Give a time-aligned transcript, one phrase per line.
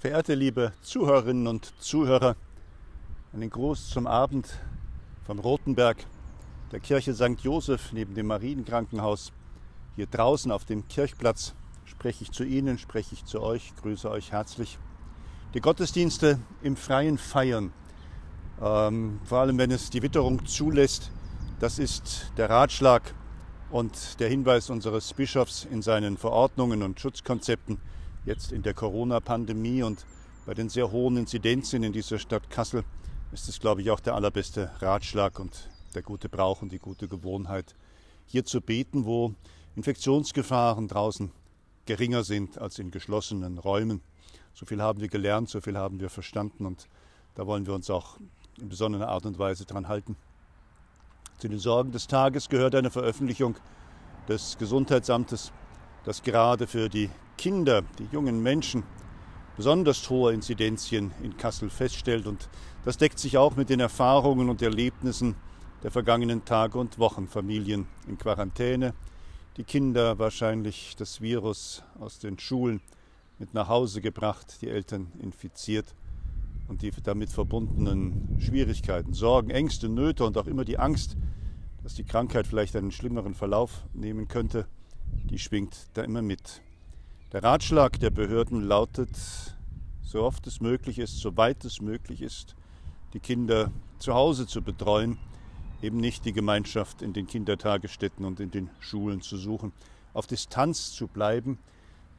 [0.00, 2.34] Verehrte liebe Zuhörerinnen und Zuhörer,
[3.34, 4.48] einen Gruß zum Abend
[5.26, 5.98] vom Rotenberg,
[6.72, 7.38] der Kirche St.
[7.42, 9.30] Josef neben dem Marienkrankenhaus.
[9.96, 14.32] Hier draußen auf dem Kirchplatz spreche ich zu Ihnen, spreche ich zu euch, grüße euch
[14.32, 14.78] herzlich.
[15.52, 17.70] Die Gottesdienste im freien Feiern,
[18.62, 21.10] ähm, vor allem wenn es die Witterung zulässt,
[21.58, 23.14] das ist der Ratschlag
[23.70, 27.76] und der Hinweis unseres Bischofs in seinen Verordnungen und Schutzkonzepten
[28.24, 30.06] jetzt in der Corona-Pandemie und
[30.46, 32.84] bei den sehr hohen Inzidenzen in dieser Stadt Kassel
[33.32, 37.08] ist es, glaube ich, auch der allerbeste Ratschlag und der gute Brauch und die gute
[37.08, 37.74] Gewohnheit,
[38.26, 39.34] hier zu beten, wo
[39.76, 41.30] Infektionsgefahren draußen
[41.86, 44.02] geringer sind als in geschlossenen Räumen.
[44.54, 46.88] So viel haben wir gelernt, so viel haben wir verstanden und
[47.34, 48.18] da wollen wir uns auch
[48.60, 50.16] in besonderer Art und Weise dran halten.
[51.38, 53.56] Zu den Sorgen des Tages gehört eine Veröffentlichung
[54.28, 55.52] des Gesundheitsamtes,
[56.04, 58.82] das gerade für die Kinder, die jungen Menschen,
[59.56, 62.26] besonders hohe Inzidenzien in Kassel feststellt.
[62.26, 62.48] Und
[62.84, 65.36] das deckt sich auch mit den Erfahrungen und Erlebnissen
[65.82, 67.28] der vergangenen Tage und Wochen.
[67.28, 68.94] Familien in Quarantäne,
[69.56, 72.80] die Kinder wahrscheinlich das Virus aus den Schulen
[73.38, 75.94] mit nach Hause gebracht, die Eltern infiziert
[76.68, 81.16] und die damit verbundenen Schwierigkeiten, Sorgen, Ängste, Nöte und auch immer die Angst,
[81.82, 84.66] dass die Krankheit vielleicht einen schlimmeren Verlauf nehmen könnte,
[85.30, 86.62] die schwingt da immer mit.
[87.32, 89.10] Der Ratschlag der Behörden lautet,
[90.02, 92.56] so oft es möglich ist, so weit es möglich ist,
[93.12, 95.18] die Kinder zu Hause zu betreuen,
[95.82, 99.72] eben nicht die Gemeinschaft in den Kindertagesstätten und in den Schulen zu suchen,
[100.12, 101.58] auf Distanz zu bleiben,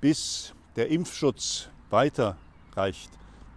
[0.00, 3.10] bis der Impfschutz weiterreicht,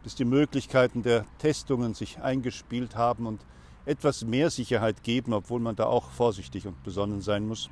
[0.04, 3.44] bis die Möglichkeiten der Testungen sich eingespielt haben und
[3.86, 7.72] etwas mehr Sicherheit geben, obwohl man da auch vorsichtig und besonnen sein muss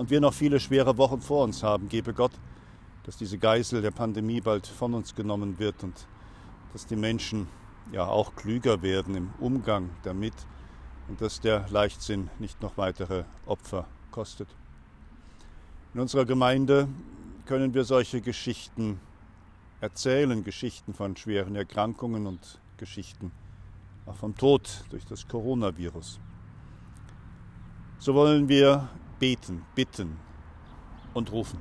[0.00, 1.90] und wir noch viele schwere Wochen vor uns haben.
[1.90, 2.32] Gebe Gott,
[3.04, 6.06] dass diese Geißel der Pandemie bald von uns genommen wird und
[6.72, 7.48] dass die Menschen
[7.92, 10.32] ja auch klüger werden im Umgang damit
[11.08, 14.48] und dass der Leichtsinn nicht noch weitere Opfer kostet.
[15.92, 16.88] In unserer Gemeinde
[17.44, 18.98] können wir solche Geschichten
[19.82, 23.32] erzählen, Geschichten von schweren Erkrankungen und Geschichten
[24.06, 26.18] auch vom Tod durch das Coronavirus.
[27.98, 28.88] So wollen wir
[29.20, 30.18] beten, bitten
[31.14, 31.60] und rufen.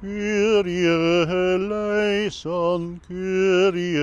[0.00, 0.86] Kyrie
[1.26, 3.96] eleison, Kyrie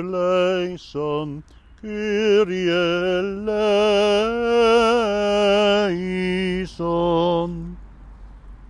[0.00, 1.42] eleison,
[1.80, 3.70] Kyrie eleison.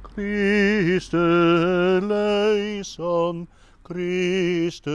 [0.03, 1.16] Christe
[2.03, 3.49] eleison,
[3.82, 4.91] Christe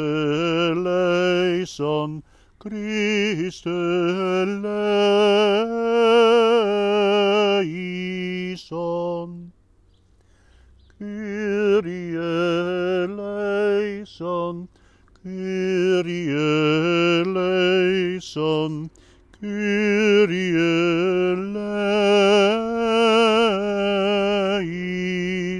[0.72, 2.24] eleison,
[2.60, 5.25] Christe eleison.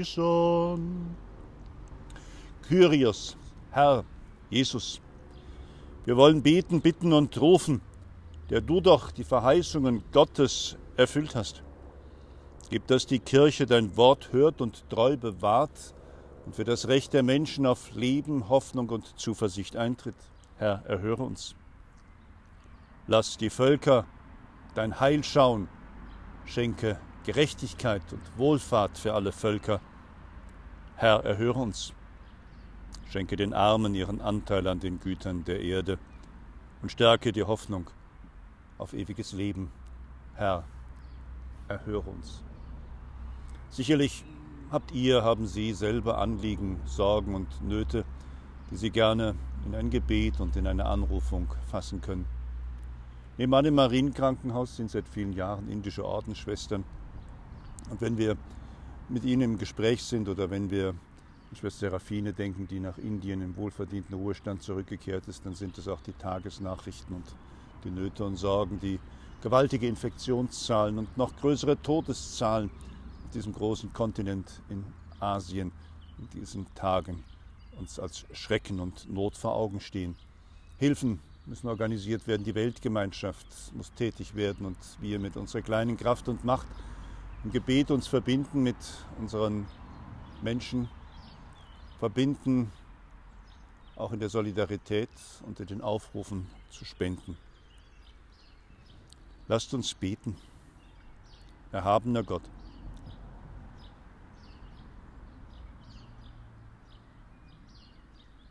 [0.06, 1.16] Eleison.
[2.68, 3.36] Kyrios,
[3.70, 4.04] Herr,
[4.50, 5.00] Jesus,
[6.04, 7.80] wir wollen beten, bitten und rufen,
[8.50, 11.62] der du doch die Verheißungen Gottes erfüllt hast.
[12.70, 15.94] Gib, dass die Kirche dein Wort hört und treu bewahrt
[16.44, 20.16] und für das Recht der Menschen auf Leben, Hoffnung und Zuversicht eintritt.
[20.56, 21.54] Herr, erhöre uns.
[23.06, 24.06] Lass die Völker
[24.74, 25.68] dein Heil schauen,
[26.44, 29.80] schenke Gerechtigkeit und Wohlfahrt für alle Völker.
[30.98, 31.92] Herr, erhöre uns.
[33.10, 35.98] Schenke den Armen ihren Anteil an den Gütern der Erde
[36.80, 37.90] und stärke die Hoffnung
[38.78, 39.70] auf ewiges Leben.
[40.36, 40.64] Herr,
[41.68, 42.42] erhöre uns.
[43.68, 44.24] Sicherlich
[44.70, 48.06] habt ihr, haben Sie selber Anliegen, Sorgen und Nöte,
[48.70, 49.34] die Sie gerne
[49.66, 52.24] in ein Gebet und in eine Anrufung fassen können.
[53.36, 56.84] Nebenan im Marienkrankenhaus sind seit vielen Jahren indische Ordensschwestern.
[57.90, 58.38] Und wenn wir
[59.08, 60.94] mit ihnen im Gespräch sind oder wenn wir
[61.54, 66.00] Schwester Serafine denken, die nach Indien im wohlverdienten Ruhestand zurückgekehrt ist, dann sind es auch
[66.02, 67.24] die Tagesnachrichten und
[67.84, 68.98] die Nöte und Sorgen, die
[69.42, 72.70] gewaltige Infektionszahlen und noch größere Todeszahlen
[73.24, 74.84] auf diesem großen Kontinent in
[75.20, 75.72] Asien
[76.18, 77.24] in diesen Tagen
[77.78, 80.14] uns als Schrecken und Not vor Augen stehen.
[80.78, 86.28] Hilfen müssen organisiert werden, die Weltgemeinschaft muss tätig werden und wir mit unserer kleinen Kraft
[86.28, 86.66] und Macht
[87.46, 88.74] im Gebet uns verbinden mit
[89.20, 89.68] unseren
[90.42, 90.88] Menschen,
[92.00, 92.72] verbinden,
[93.94, 95.08] auch in der Solidarität
[95.46, 97.36] und in den Aufrufen zu spenden.
[99.46, 100.36] Lasst uns beten.
[101.70, 102.42] Erhabener Gott,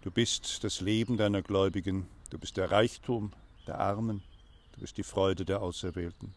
[0.03, 3.33] Du bist das Leben deiner Gläubigen, du bist der Reichtum
[3.67, 4.21] der Armen,
[4.71, 6.33] du bist die Freude der Auserwählten.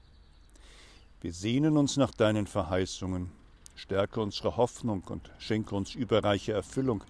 [1.21, 3.33] Wir sehnen uns nach deinen Verheißungen,
[3.75, 7.03] stärke unsere Hoffnung und schenke uns überreiche Erfüllung.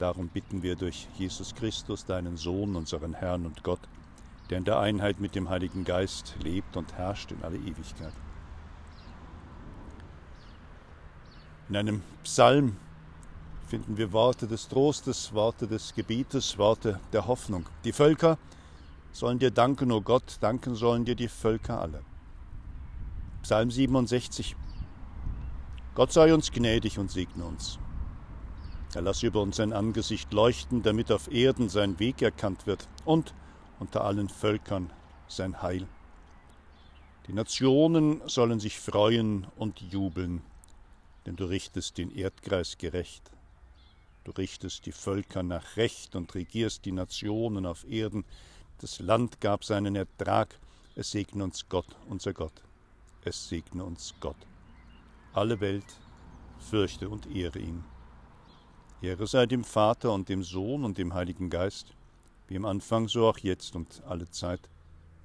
[0.00, 3.78] Darum bitten wir durch Jesus Christus, deinen Sohn, unseren Herrn und Gott,
[4.50, 8.12] der in der Einheit mit dem Heiligen Geist lebt und herrscht in alle Ewigkeit.
[11.68, 12.76] In einem Psalm
[13.68, 17.66] finden wir Worte des Trostes, Worte des Gebietes, Worte der Hoffnung.
[17.84, 18.36] Die Völker
[19.12, 22.02] sollen dir danken, o oh Gott, danken sollen dir die Völker alle.
[23.48, 24.56] Psalm 67.
[25.94, 27.78] Gott sei uns gnädig und segne uns.
[28.94, 33.32] Er lasse über uns sein Angesicht leuchten, damit auf Erden sein Weg erkannt wird und
[33.78, 34.92] unter allen Völkern
[35.28, 35.88] sein Heil.
[37.26, 40.42] Die Nationen sollen sich freuen und jubeln,
[41.24, 43.32] denn du richtest den Erdkreis gerecht.
[44.24, 48.26] Du richtest die Völker nach Recht und regierst die Nationen auf Erden.
[48.82, 50.60] Das Land gab seinen Ertrag.
[50.96, 52.67] Es segne uns Gott, unser Gott.
[53.24, 54.36] Es segne uns Gott.
[55.32, 56.00] Alle Welt
[56.58, 57.84] fürchte und ehre ihn.
[59.00, 61.94] Ehre sei dem Vater und dem Sohn und dem Heiligen Geist,
[62.48, 64.68] wie im Anfang, so auch jetzt und alle Zeit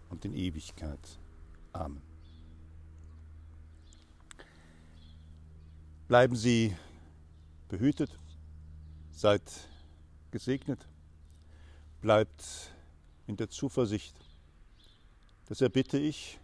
[0.09, 0.99] und in Ewigkeit.
[1.71, 2.01] Amen.
[6.07, 6.75] Bleiben Sie
[7.69, 8.19] behütet,
[9.11, 9.41] seid
[10.29, 10.87] gesegnet,
[12.01, 12.71] bleibt
[13.25, 14.15] in der Zuversicht.
[15.47, 16.39] Das erbitte ich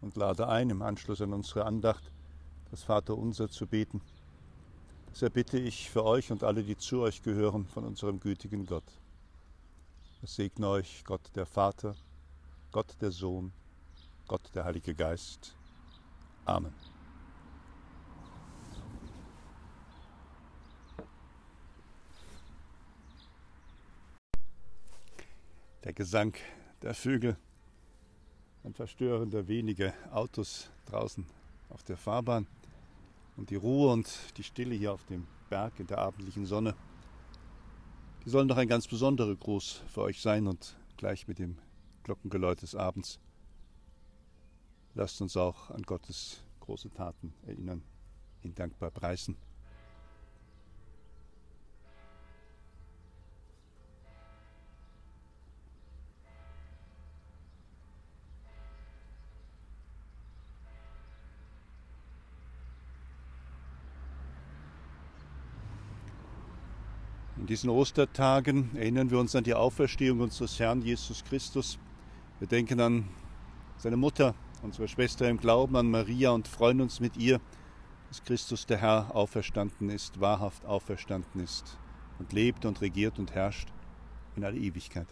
[0.00, 2.10] und lade ein, im Anschluss an unsere Andacht
[2.70, 4.00] das Vaterunser zu beten.
[5.10, 8.84] Das erbitte ich für euch und alle, die zu euch gehören, von unserem gütigen Gott.
[10.22, 11.94] Es segne euch Gott der Vater,
[12.72, 13.52] Gott der Sohn,
[14.26, 15.56] Gott der Heilige Geist.
[16.44, 16.74] Amen.
[25.84, 26.34] Der Gesang
[26.82, 27.36] der Vögel,
[28.66, 31.24] ein verstörender wenige Autos draußen
[31.68, 32.48] auf der Fahrbahn
[33.36, 36.74] und die Ruhe und die Stille hier auf dem Berg in der abendlichen Sonne.
[38.24, 41.58] Die sollen doch ein ganz besonderer Gruß für euch sein und gleich mit dem
[42.02, 43.20] Glockengeläut des Abends
[44.94, 47.84] lasst uns auch an Gottes große Taten erinnern,
[48.42, 49.36] ihn dankbar preisen.
[67.38, 71.78] In diesen Ostertagen erinnern wir uns an die Auferstehung unseres Herrn Jesus Christus.
[72.38, 73.08] Wir denken an
[73.76, 77.40] seine Mutter, unsere Schwester im Glauben, an Maria und freuen uns mit ihr,
[78.08, 81.76] dass Christus der Herr auferstanden ist, wahrhaft auferstanden ist
[82.18, 83.68] und lebt und regiert und herrscht
[84.34, 85.06] in alle Ewigkeit.